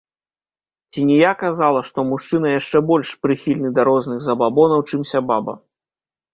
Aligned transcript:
Ці 0.91 0.99
ні 1.09 1.17
я 1.29 1.33
казала, 1.43 1.83
што 1.91 2.07
мужчына 2.13 2.55
яшчэ 2.59 2.77
больш 2.89 3.13
прыхільны 3.27 3.69
да 3.79 3.87
розных 3.93 4.19
забабонаў, 4.31 4.79
чымся 4.91 5.19
баба. 5.33 5.53